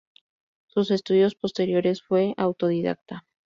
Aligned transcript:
Sus 0.65 0.89
estudios 0.89 1.35
posteriores 1.35 2.01
fue 2.01 2.33
autodidacta. 2.35 3.27